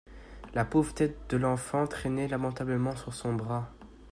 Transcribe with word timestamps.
La 0.55 0.65
pauvre 0.65 0.95
tête 0.95 1.29
de 1.29 1.37
l'enfant 1.37 1.85
traînait 1.85 2.27
lamentablement 2.27 2.95
sur 2.95 3.13
son 3.13 3.35
bras. 3.35 3.71